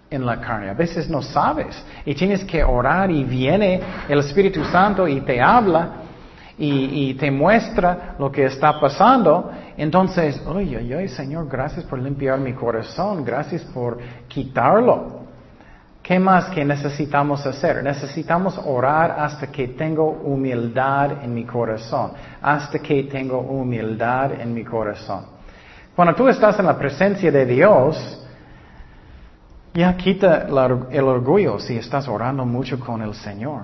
[0.08, 1.84] en la carne, a veces no sabes.
[2.04, 6.02] Y tienes que orar y viene el Espíritu Santo y te habla
[6.58, 12.52] y, te muestra lo que está pasando, entonces, oye, oye, Señor, gracias por limpiar mi
[12.52, 15.21] corazón, gracias por quitarlo.
[16.02, 17.82] ¿Qué más que necesitamos hacer?
[17.82, 22.10] Necesitamos orar hasta que tengo humildad en mi corazón,
[22.40, 25.26] hasta que tengo humildad en mi corazón.
[25.94, 28.26] Cuando tú estás en la presencia de Dios,
[29.72, 30.48] ya quita
[30.90, 33.62] el orgullo si estás orando mucho con el Señor.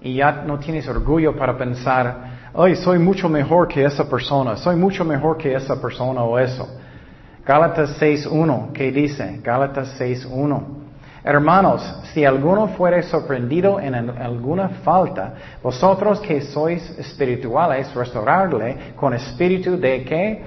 [0.00, 4.74] Y ya no tienes orgullo para pensar, ay, soy mucho mejor que esa persona, soy
[4.74, 6.66] mucho mejor que esa persona o eso.
[7.44, 9.40] Gálatas 6.1, ¿qué dice?
[9.42, 10.85] Gálatas 6.1.
[11.28, 11.82] Hermanos,
[12.14, 20.04] si alguno fuere sorprendido en alguna falta, vosotros que sois espirituales, restaurarle con espíritu de
[20.04, 20.44] qué?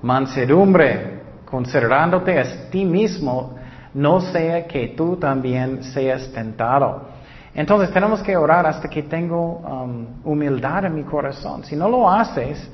[0.00, 3.56] Mansedumbre, considerándote a ti mismo,
[3.92, 7.08] no sea que tú también seas tentado.
[7.54, 11.62] Entonces tenemos que orar hasta que tengo um, humildad en mi corazón.
[11.62, 12.70] Si no lo haces,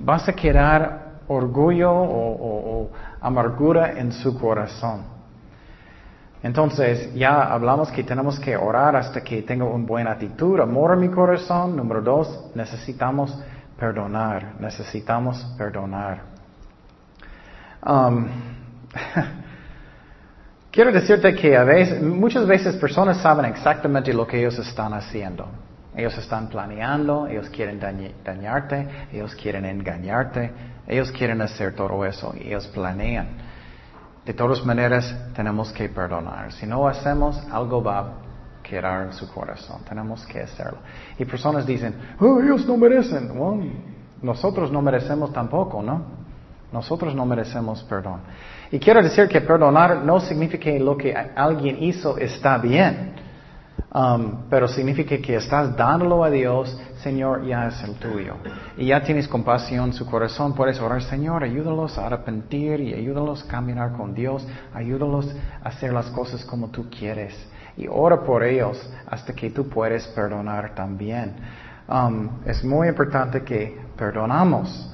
[0.00, 5.17] vas a quedar orgullo o, amargura en su corazón.
[6.42, 11.00] Entonces ya hablamos que tenemos que orar hasta que tengo una buena actitud, amor en
[11.00, 11.76] mi corazón.
[11.76, 13.36] Número dos, necesitamos
[13.78, 16.22] perdonar, necesitamos perdonar.
[17.84, 18.28] Um,
[20.70, 21.58] Quiero decirte que
[22.02, 25.48] muchas veces personas saben exactamente lo que ellos están haciendo.
[25.96, 27.80] Ellos están planeando, ellos quieren
[28.22, 30.52] dañarte, ellos quieren engañarte,
[30.86, 33.47] ellos quieren hacer todo eso ellos planean.
[34.28, 36.52] De todas maneras, tenemos que perdonar.
[36.52, 38.12] Si no hacemos, algo va a
[38.62, 39.80] quedar en su corazón.
[39.88, 40.80] Tenemos que hacerlo.
[41.18, 43.30] Y personas dicen, oh, ellos no merecen.
[44.20, 46.02] nosotros no merecemos tampoco, ¿no?
[46.70, 48.20] Nosotros no merecemos perdón.
[48.70, 53.14] Y quiero decir que perdonar no significa que lo que alguien hizo está bien,
[53.92, 58.34] um, pero significa que estás dándolo a Dios, Señor, ya es el tuyo.
[58.76, 63.44] Y ya tienes compasión en su corazón, puedes orar, Señor, ayúdalos a arrepentir y ayúdalos
[63.44, 67.34] a caminar con Dios, ayúdalos a hacer las cosas como tú quieres.
[67.76, 71.36] Y ora por ellos hasta que tú puedes perdonar también.
[71.88, 74.92] Um, es muy importante que perdonamos.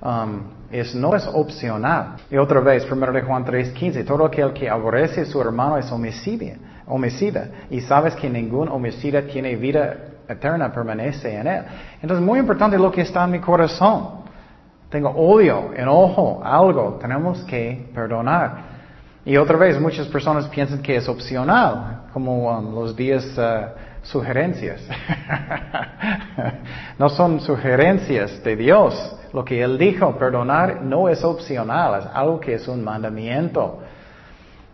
[0.00, 2.16] Um, es, no es opcional.
[2.30, 5.90] Y otra vez, 1 de Juan 3:15, todo aquel que aborrece a su hermano es
[5.90, 6.56] homicida,
[6.86, 7.48] homicida.
[7.70, 9.96] Y sabes que ningún homicida tiene vida
[10.28, 11.64] eterna, permanece en él.
[12.02, 14.24] Entonces, muy importante lo que está en mi corazón.
[14.88, 16.98] Tengo odio, enojo, algo.
[17.00, 18.76] Tenemos que perdonar.
[19.24, 23.72] Y otra vez, muchas personas piensan que es opcional, como um, los días uh,
[24.02, 24.80] sugerencias.
[26.98, 29.16] no son sugerencias de Dios.
[29.32, 33.80] Lo que Él dijo, perdonar no es opcional, es algo que es un mandamiento.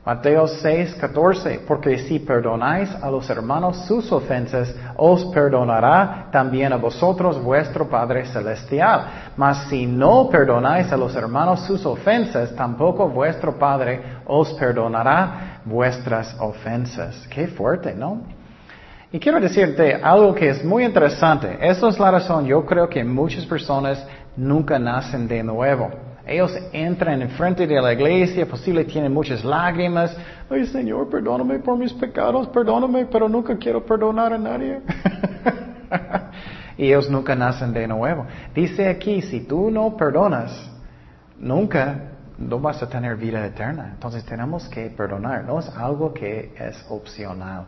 [0.05, 6.77] Mateo 6, 14, porque si perdonáis a los hermanos sus ofensas, os perdonará también a
[6.77, 9.05] vosotros vuestro Padre Celestial.
[9.37, 16.37] Mas si no perdonáis a los hermanos sus ofensas, tampoco vuestro Padre os perdonará vuestras
[16.41, 17.29] ofensas.
[17.29, 18.23] Qué fuerte, ¿no?
[19.13, 21.59] Y quiero decirte algo que es muy interesante.
[21.61, 24.05] Esa es la razón, yo creo que muchas personas
[24.37, 26.12] nunca nacen de nuevo.
[26.27, 30.17] Ellos entran en frente de la iglesia, posible tienen muchas lágrimas.
[30.49, 34.81] Ay Señor, perdóname por mis pecados, perdóname, pero nunca quiero perdonar a nadie.
[36.79, 38.27] y ellos nunca nacen de nuevo.
[38.55, 40.71] Dice aquí, si tú no perdonas,
[41.39, 43.91] nunca no vas a tener vida eterna.
[43.95, 45.45] Entonces tenemos que perdonar.
[45.45, 47.67] No es algo que es opcional.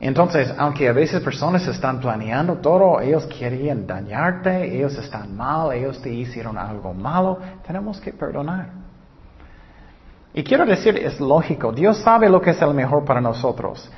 [0.00, 6.02] Entonces, aunque a veces personas están planeando todo, ellos querían dañarte, ellos están mal, ellos
[6.02, 8.68] te hicieron algo malo, tenemos que perdonar.
[10.34, 13.88] Y quiero decir, es lógico, Dios sabe lo que es el mejor para nosotros.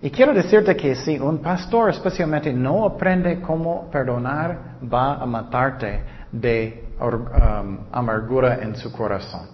[0.00, 6.04] Y quiero decirte que si un pastor especialmente no aprende cómo perdonar, va a matarte
[6.30, 9.48] de um, amargura en su corazón.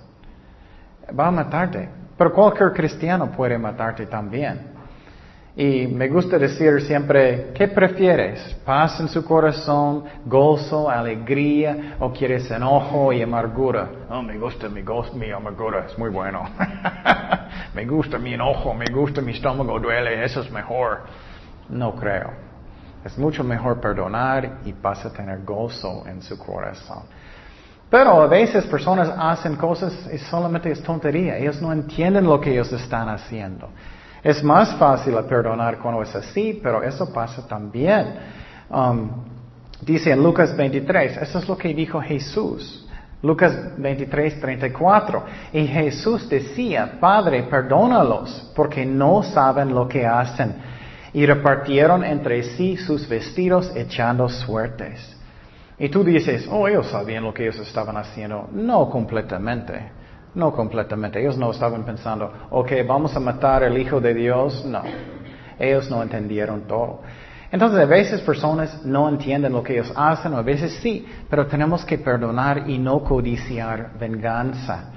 [1.19, 1.89] Va a matarte.
[2.17, 4.74] Pero cualquier cristiano puede matarte también.
[5.57, 8.57] Y me gusta decir siempre, ¿qué prefieres?
[8.65, 13.89] ¿Paz en su corazón, gozo, alegría o quieres enojo y amargura?
[14.11, 16.43] Oh, me gusta mi, gozo, mi amargura, es muy bueno.
[17.75, 21.03] me gusta mi enojo, me gusta mi estómago duele, eso es mejor.
[21.69, 22.33] No creo.
[23.05, 27.05] Es mucho mejor perdonar y vas a tener gozo en su corazón.
[27.89, 31.37] Pero a veces personas hacen cosas y solamente es tontería.
[31.37, 33.69] Ellos no entienden lo que ellos están haciendo.
[34.25, 38.15] Es más fácil perdonar cuando es así, pero eso pasa también.
[38.71, 39.11] Um,
[39.83, 42.89] dice en Lucas 23, eso es lo que dijo Jesús.
[43.23, 45.25] Lucas 23, 34.
[45.53, 50.55] Y Jesús decía, Padre, perdónalos, porque no saben lo que hacen.
[51.13, 55.17] Y repartieron entre sí sus vestidos echando suertes.
[55.79, 58.49] Y tú dices, oh, ellos sabían lo que ellos estaban haciendo.
[58.53, 60.04] No completamente.
[60.35, 61.21] No completamente.
[61.21, 64.65] Ellos no estaban pensando, ok, vamos a matar al Hijo de Dios.
[64.65, 64.83] No.
[65.59, 67.01] Ellos no entendieron todo.
[67.53, 71.47] Entonces, a veces personas no entienden lo que ellos hacen, o a veces sí, pero
[71.47, 74.91] tenemos que perdonar y no codiciar venganza.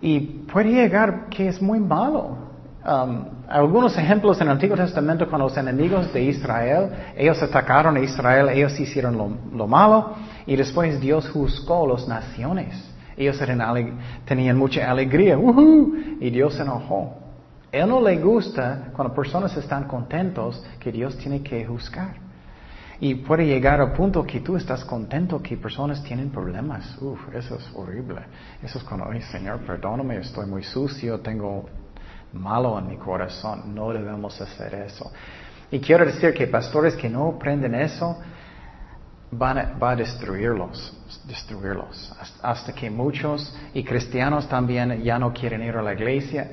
[0.00, 2.38] Y puede llegar que es muy malo.
[2.86, 8.00] Um, algunos ejemplos en el Antiguo Testamento con los enemigos de Israel, ellos atacaron a
[8.00, 10.14] Israel, ellos hicieron lo, lo malo
[10.46, 12.95] y después Dios juzgó las naciones.
[13.16, 13.40] Ellos
[14.24, 15.38] tenían mucha alegría,
[16.20, 17.16] y Dios se enojó.
[17.72, 22.26] Él no le gusta cuando personas están contentos que Dios tiene que juzgar.
[22.98, 26.96] Y puede llegar al punto que tú estás contento que personas tienen problemas.
[27.02, 28.22] Uf, eso es horrible.
[28.62, 31.68] Eso es cuando, ay Señor, perdóname, estoy muy sucio, tengo
[32.32, 33.74] malo en mi corazón.
[33.74, 35.12] No debemos hacer eso.
[35.70, 38.18] Y quiero decir que pastores que no aprenden eso,
[39.30, 40.92] van a, va a destruirlos,
[41.24, 42.12] destruirlos,
[42.42, 46.50] hasta que muchos y cristianos también ya no quieren ir a la iglesia.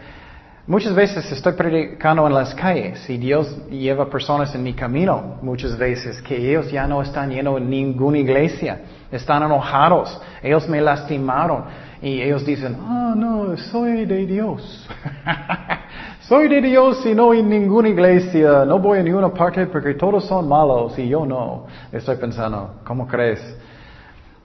[0.66, 5.78] Muchas veces estoy predicando en las calles y Dios lleva personas en mi camino, muchas
[5.78, 8.80] veces, que ellos ya no están yendo en ninguna iglesia,
[9.12, 11.66] están enojados, ellos me lastimaron
[12.02, 14.88] y ellos dicen, ah, no, soy de Dios.
[16.28, 20.26] soy de Dios y no en ninguna iglesia, no voy a ninguna parte porque todos
[20.26, 21.66] son malos y yo no.
[21.92, 23.40] Estoy pensando, ¿cómo crees?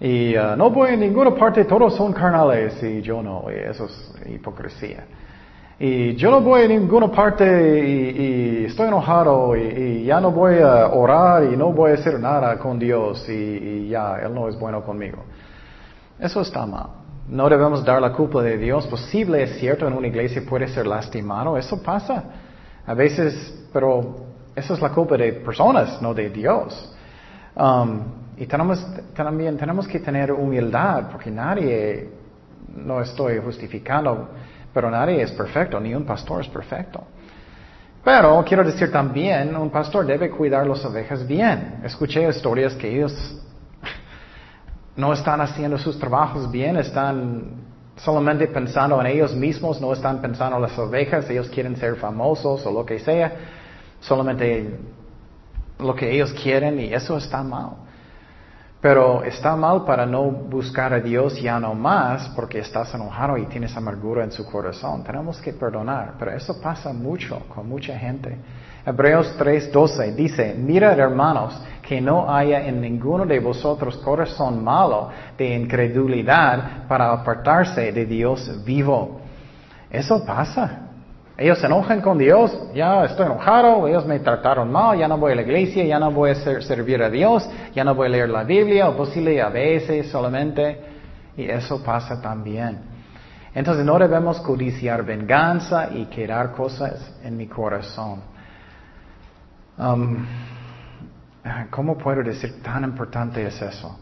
[0.00, 3.86] Y uh, no voy a ninguna parte, todos son carnales y yo no, y eso
[3.86, 5.04] es hipocresía.
[5.78, 7.44] Y yo no voy a ninguna parte
[7.88, 12.58] y, estoy enojado y, ya no voy a orar y no voy a hacer nada
[12.58, 15.18] con Dios y, y ya, Él no es bueno conmigo.
[16.18, 17.07] Eso está mal.
[17.28, 18.86] No debemos dar la culpa de Dios.
[18.86, 21.58] Posible es cierto, en una iglesia puede ser lastimado.
[21.58, 22.24] Eso pasa.
[22.86, 24.16] A veces, pero
[24.56, 26.96] eso es la culpa de personas, no de Dios.
[27.54, 28.00] Um,
[28.36, 32.08] y tenemos, también tenemos que tener humildad, porque nadie,
[32.76, 34.28] no estoy justificando,
[34.72, 37.02] pero nadie es perfecto, ni un pastor es perfecto.
[38.02, 41.80] Pero quiero decir también, un pastor debe cuidar las ovejas bien.
[41.84, 43.42] Escuché historias que ellos
[44.98, 47.44] no están haciendo sus trabajos bien, están
[47.94, 52.66] solamente pensando en ellos mismos, no están pensando en las ovejas, ellos quieren ser famosos
[52.66, 53.32] o lo que sea,
[54.00, 54.76] solamente
[55.78, 57.76] lo que ellos quieren y eso está mal.
[58.80, 63.46] Pero está mal para no buscar a Dios ya no más porque estás enojado y
[63.46, 65.04] tienes amargura en su corazón.
[65.04, 68.36] Tenemos que perdonar, pero eso pasa mucho con mucha gente.
[68.86, 75.08] Hebreos 3:12 dice, mirad hermanos, que no haya en ninguno de vosotros corazón malo
[75.38, 79.22] de incredulidad para apartarse de Dios vivo.
[79.90, 80.88] Eso pasa.
[81.38, 85.32] Ellos se enojan con Dios, ya estoy enojado, ellos me trataron mal, ya no voy
[85.32, 88.28] a la iglesia, ya no voy a servir a Dios, ya no voy a leer
[88.28, 90.80] la Biblia, o posible a veces solamente.
[91.36, 92.80] Y eso pasa también.
[93.54, 98.20] Entonces no debemos codiciar venganza y quedar cosas en mi corazón.
[99.78, 100.26] Um,
[101.70, 103.96] ¿Cómo puedo decir tan importante es eso?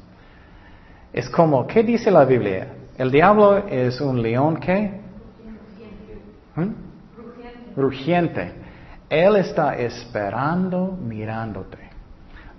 [1.13, 2.69] Es como, ¿qué dice la Biblia?
[2.97, 5.01] El diablo es un león que...
[6.57, 7.77] ¿Mm?
[7.77, 8.55] Rugiente.
[9.11, 11.79] Él está esperando mirándote.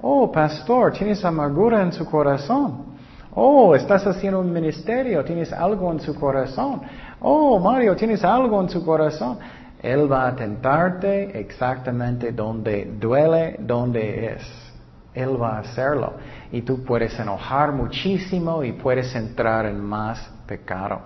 [0.02, 2.98] Oh, pastor, tienes amargura en su corazón.
[3.34, 6.82] Oh, estás haciendo un ministerio, tienes algo en su corazón.
[7.20, 9.40] Oh, Mario, tienes algo en su corazón.
[9.82, 14.74] Él va a tentarte exactamente donde duele, donde es.
[15.14, 16.14] Él va a hacerlo.
[16.52, 21.02] Y tú puedes enojar muchísimo y puedes entrar en más pecado.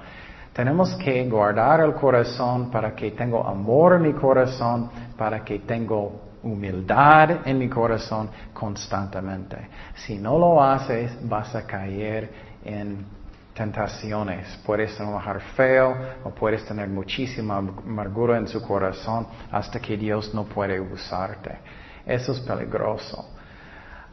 [0.54, 5.96] Tenemos que guardar el corazón para que tenga amor en mi corazón, para que tenga
[6.44, 9.58] humildad en mi corazón constantemente.
[9.96, 12.32] Si no lo haces, vas a caer
[12.66, 13.06] en
[13.54, 14.60] tentaciones.
[14.66, 20.46] Puedes trabajar feo o puedes tener muchísima amargura en su corazón hasta que Dios no
[20.46, 21.60] puede usarte.
[22.06, 23.30] Eso es peligroso.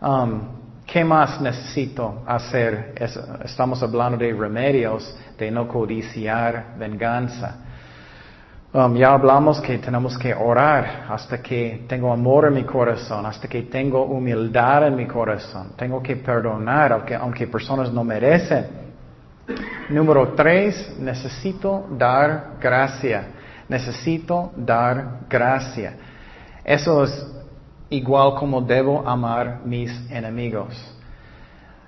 [0.00, 2.94] Um, ¿Qué más necesito hacer?
[3.44, 7.56] estamos hablando de remedios, de no codiciar venganza.
[8.72, 13.48] Um, ya hablamos que tenemos que orar hasta que tengo amor en mi corazón, hasta
[13.48, 15.72] que tengo humildad en mi corazón.
[15.76, 18.87] Tengo que perdonar, aunque, aunque personas no merecen.
[19.88, 23.28] Número tres, necesito dar gracia.
[23.68, 25.94] Necesito dar gracia.
[26.64, 27.26] Eso es
[27.90, 30.74] igual como debo amar mis enemigos.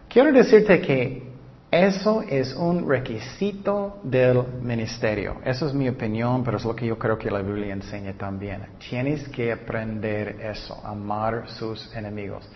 [0.08, 1.30] Quiero decirte que
[1.70, 5.36] eso es un requisito del ministerio.
[5.44, 8.62] Eso es mi opinión, pero es lo que yo creo que la Biblia enseña también.
[8.88, 12.48] Tienes que aprender eso, amar sus enemigos.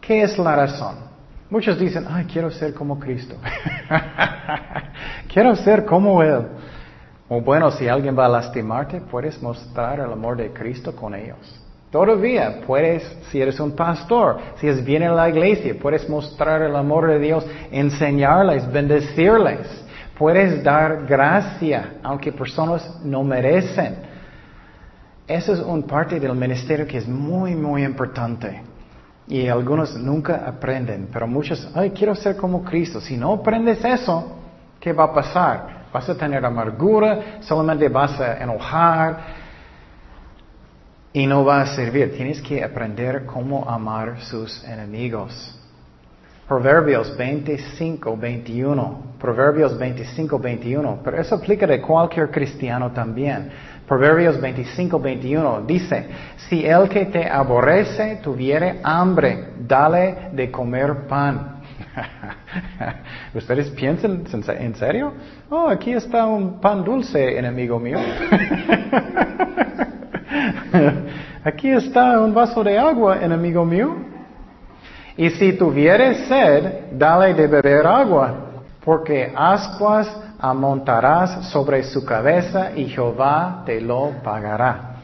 [0.00, 1.11] ¿Qué es la razón?
[1.52, 3.36] Muchos dicen, ay, quiero ser como Cristo.
[5.28, 6.46] quiero ser como Él.
[7.28, 11.36] O bueno, si alguien va a lastimarte, puedes mostrar el amor de Cristo con ellos.
[11.90, 16.74] Todavía puedes, si eres un pastor, si es bien en la iglesia, puedes mostrar el
[16.74, 19.84] amor de Dios, enseñarles, bendecirles.
[20.18, 23.96] Puedes dar gracia, aunque personas no merecen.
[25.28, 28.71] Eso es un parte del ministerio que es muy, muy importante.
[29.28, 33.00] Y algunos nunca aprenden, pero muchos, ay, quiero ser como Cristo.
[33.00, 34.32] Si no aprendes eso,
[34.80, 35.82] ¿qué va a pasar?
[35.92, 39.42] Vas a tener amargura, solamente vas a enojar,
[41.12, 42.14] y no va a servir.
[42.16, 45.58] Tienes que aprender cómo amar sus enemigos.
[46.48, 49.02] Proverbios 25, 21.
[49.18, 51.00] Proverbios 25, 21.
[51.04, 53.50] Pero eso aplica de cualquier cristiano también.
[53.86, 56.06] Proverbios 25, 21 dice,
[56.48, 61.56] si el que te aborrece tuviere hambre, dale de comer pan.
[63.34, 64.24] ¿Ustedes piensan
[64.58, 65.12] en serio?
[65.50, 67.98] Oh, aquí está un pan dulce, enemigo mío.
[71.44, 73.96] Aquí está un vaso de agua, enemigo mío.
[75.16, 78.34] Y si tuvieres sed, dale de beber agua,
[78.84, 80.08] porque ascuas
[80.42, 84.96] amontarás sobre su cabeza y Jehová te lo pagará.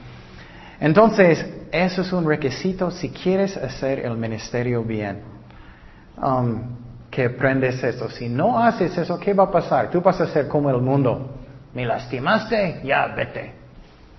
[0.80, 5.22] Entonces, eso es un requisito si quieres hacer el ministerio bien.
[6.20, 6.76] Um,
[7.08, 8.10] que aprendes eso.
[8.10, 9.90] Si no haces eso, ¿qué va a pasar?
[9.90, 11.36] Tú vas a ser como el mundo.
[11.72, 13.54] Me lastimaste, ya vete.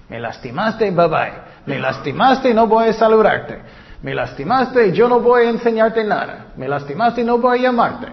[0.08, 1.34] Me lastimaste, bye bye.
[1.66, 3.60] Me lastimaste, no voy a saludarte.
[4.02, 6.48] Me lastimaste, yo no voy a enseñarte nada.
[6.56, 8.08] Me lastimaste, no voy a llamarte.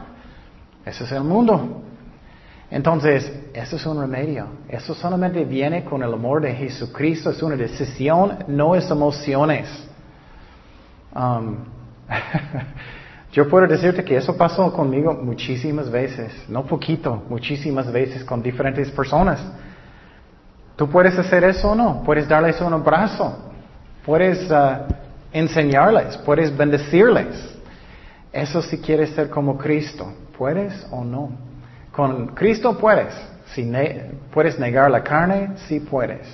[0.84, 1.84] Ese es el mundo.
[2.70, 4.46] Entonces, eso es un remedio.
[4.68, 7.30] Eso solamente viene con el amor de Jesucristo.
[7.30, 9.68] Es una decisión, no es emociones.
[11.14, 11.58] Um,
[13.32, 18.90] yo puedo decirte que eso pasó conmigo muchísimas veces, no poquito, muchísimas veces con diferentes
[18.90, 19.40] personas.
[20.76, 22.02] ¿Tú puedes hacer eso o no?
[22.04, 23.34] Puedes darles un abrazo.
[24.04, 24.92] Puedes uh,
[25.32, 26.18] enseñarles.
[26.18, 27.56] Puedes bendecirles.
[28.30, 30.12] Eso si quieres ser como Cristo.
[30.36, 31.30] ¿Puedes o no?
[31.96, 33.14] Con Cristo puedes.
[33.54, 33.72] Si
[34.30, 36.26] puedes negar la carne, sí puedes.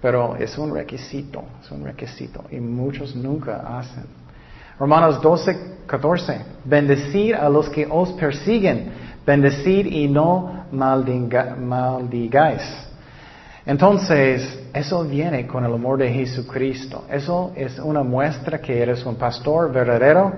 [0.00, 2.44] Pero es un requisito, es un requisito.
[2.50, 4.04] Y muchos nunca hacen.
[4.78, 6.40] Romanos 12, 14.
[6.64, 8.90] Bendecir a los que os persiguen.
[9.26, 12.62] Bendecir y no maldigáis.
[13.66, 17.04] Entonces, eso viene con el amor de Jesucristo.
[17.10, 20.32] Eso es una muestra que eres un pastor verdadero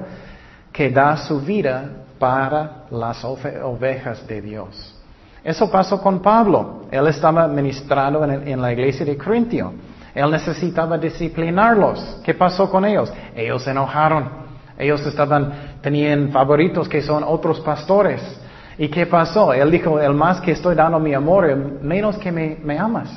[0.72, 4.94] que da su vida para las ovejas de Dios.
[5.42, 6.82] Eso pasó con Pablo.
[6.88, 9.72] Él estaba ministrando en, la iglesia de Corintio.
[10.14, 12.20] Él necesitaba disciplinarlos.
[12.22, 13.12] ¿Qué pasó con ellos?
[13.34, 14.30] Ellos se enojaron.
[14.78, 18.22] Ellos estaban, tenían favoritos que son otros pastores.
[18.78, 19.52] ¿Y qué pasó?
[19.52, 21.52] Él dijo, el más que estoy dando mi amor,
[21.82, 23.10] menos que me, amas.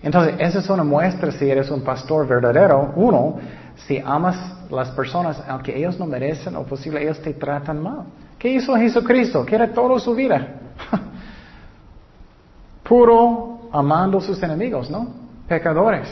[0.00, 2.92] Entonces, esa es una muestra si eres un pastor verdadero.
[2.94, 3.40] Uno,
[3.74, 8.04] si amas las personas, aunque ellos no merecen o posible ellos te tratan mal.
[8.38, 9.44] ¿Qué hizo Jesucristo?
[9.44, 10.48] Que era toda su vida.
[12.82, 15.08] Puro amando sus enemigos, ¿no?
[15.46, 16.08] Pecadores.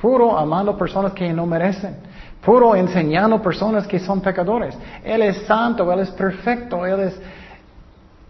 [0.00, 1.96] Puro amando personas que no merecen.
[2.44, 4.76] Puro enseñando personas que son pecadores.
[5.04, 7.20] Él es santo, Él es perfecto, Él es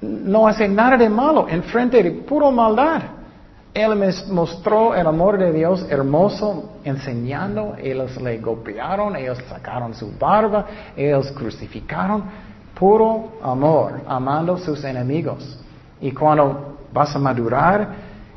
[0.01, 3.03] no hace nada de malo, enfrente de puro maldad.
[3.79, 10.11] Él me mostró el amor de Dios hermoso enseñando, ellos le golpearon, ellos sacaron su
[10.19, 10.67] barba,
[10.97, 12.25] ellos crucificaron,
[12.75, 15.61] puro amor, amando sus enemigos.
[16.01, 17.89] Y cuando vas a madurar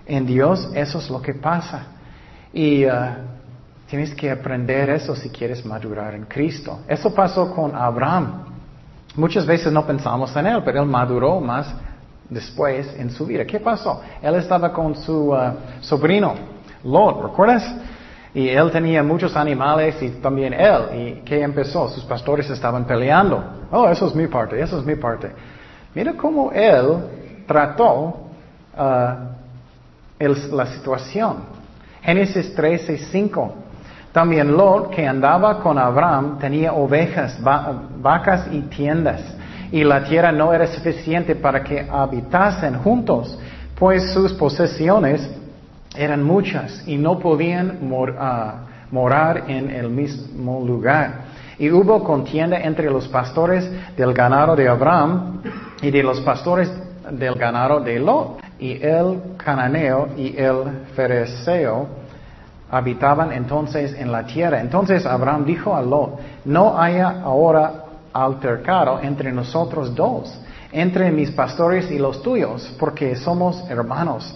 [0.05, 1.87] en Dios, eso es lo que pasa.
[2.53, 2.91] Y uh,
[3.87, 6.81] tienes que aprender eso si quieres madurar en Cristo.
[6.87, 8.43] Eso pasó con Abraham.
[9.15, 11.73] Muchas veces no pensamos en él, pero él maduró más
[12.31, 13.45] después en su vida.
[13.45, 14.01] ¿Qué pasó?
[14.21, 16.33] Él estaba con su uh, sobrino,
[16.83, 17.75] Lot, ¿recuerdas?
[18.33, 20.81] Y él tenía muchos animales y también él.
[20.95, 21.89] ¿Y qué empezó?
[21.89, 23.43] Sus pastores estaban peleando.
[23.69, 25.29] Oh, eso es mi parte, eso es mi parte.
[25.93, 28.29] Mira cómo él trató
[28.77, 31.43] uh, la situación.
[32.01, 33.55] Génesis 13, 5.
[34.13, 39.21] También Lot, que andaba con Abraham, tenía ovejas, vacas y tiendas,
[39.71, 43.37] y la tierra no era suficiente para que habitasen juntos,
[43.77, 45.29] pues sus posesiones
[45.95, 47.79] eran muchas y no podían
[48.19, 48.55] ah,
[48.91, 51.31] morar en el mismo lugar.
[51.57, 55.41] Y hubo contienda entre los pastores del ganado de Abraham
[55.81, 56.71] y de los pastores
[57.11, 58.41] del ganado de Lot.
[58.59, 61.87] Y el cananeo y el fereceo
[62.69, 64.61] habitaban entonces en la tierra.
[64.61, 67.80] Entonces Abraham dijo a Lot, no haya ahora
[68.13, 70.33] altercado entre nosotros dos,
[70.71, 74.35] entre mis pastores y los tuyos, porque somos hermanos.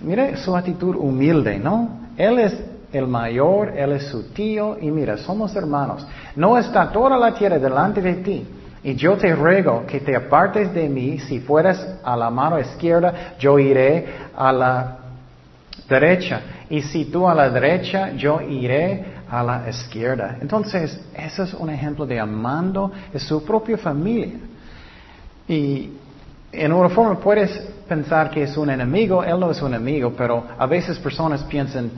[0.00, 2.00] Mire su actitud humilde, ¿no?
[2.16, 2.60] Él es
[2.92, 6.06] el mayor, él es su tío, y mira, somos hermanos.
[6.36, 8.46] No está toda la tierra delante de ti.
[8.82, 13.34] Y yo te ruego que te apartes de mí, si fueras a la mano izquierda,
[13.38, 14.96] yo iré a la
[15.88, 16.40] derecha.
[16.70, 20.38] Y si tú a la derecha, yo iré a la izquierda.
[20.40, 24.32] Entonces, ese es un ejemplo de amando a su propia familia.
[25.46, 25.90] Y
[26.52, 27.50] en una forma puedes
[27.88, 31.90] pensar que es un enemigo, él no es un enemigo, pero a veces personas piensan,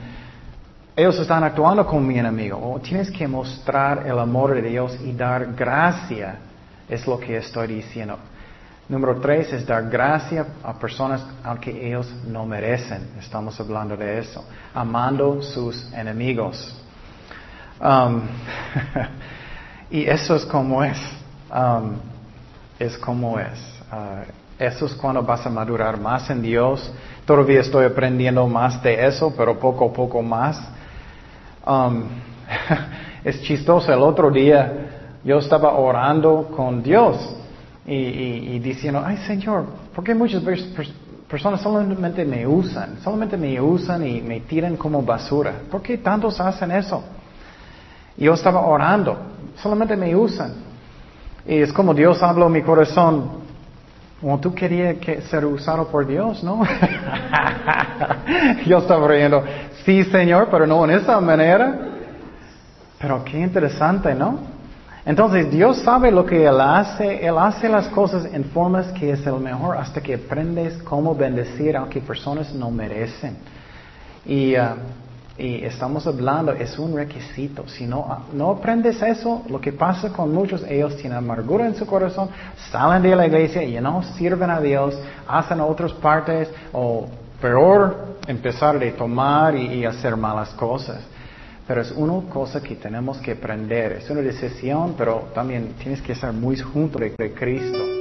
[0.94, 2.58] ellos están actuando como mi enemigo.
[2.62, 6.36] O tienes que mostrar el amor de Dios y dar gracia,
[6.88, 8.18] es lo que estoy diciendo.
[8.88, 13.12] Número tres es dar gracia a personas aunque ellos no merecen.
[13.18, 14.44] Estamos hablando de eso.
[14.74, 16.81] Amando sus enemigos.
[17.80, 18.22] Um,
[19.90, 20.98] y eso es como es.
[21.50, 21.96] Um,
[22.78, 23.58] es como es.
[23.92, 26.92] Uh, eso es cuando vas a madurar más en Dios.
[27.24, 30.60] Todavía estoy aprendiendo más de eso, pero poco a poco más.
[31.66, 32.04] Um,
[33.24, 33.92] es chistoso.
[33.92, 37.36] El otro día yo estaba orando con Dios
[37.86, 40.42] y, diciendo, ay Señor, ¿por qué muchas
[41.28, 42.98] personas solamente me usan?
[43.02, 45.54] Solamente me usan y me tiran como basura.
[45.70, 47.02] ¿Por qué tantos hacen eso?
[48.22, 49.18] Yo estaba orando,
[49.60, 50.52] solamente me usan.
[51.44, 53.42] Y es como Dios habló en mi corazón.
[54.20, 54.94] Como tú querías
[55.28, 56.62] ser usado por Dios, ¿no?
[58.64, 59.42] yo estaba riendo,
[59.84, 61.76] sí Señor, pero no en esa manera.
[63.00, 64.38] Pero qué interesante, ¿no?
[65.04, 69.26] Entonces Dios sabe lo que Él hace, Él hace las cosas en formas que es
[69.26, 73.36] el mejor hasta que aprendes cómo bendecir aunque personas no merecen.
[74.24, 74.76] Y, uh,
[75.38, 77.66] y estamos hablando, es un requisito.
[77.66, 81.86] Si no, no aprendes eso, lo que pasa con muchos, ellos tienen amargura en su
[81.86, 82.28] corazón,
[82.70, 87.06] salen de la iglesia y no sirven a Dios, hacen otras partes o
[87.40, 91.00] peor, empezar a tomar y hacer malas cosas.
[91.66, 93.92] Pero es una cosa que tenemos que aprender.
[93.92, 97.91] Es una decisión, pero también tienes que estar muy junto de Cristo.